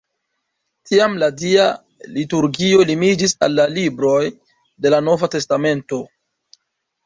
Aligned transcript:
Tiam 0.91 1.17
la 1.23 1.29
Dia 1.41 1.65
liturgio 2.15 2.81
limiĝis 2.93 3.37
al 3.49 3.55
la 3.61 3.69
libroj 3.77 4.19
de 4.87 4.97
la 4.99 5.05
Nova 5.13 5.33
Testamento. 5.41 6.05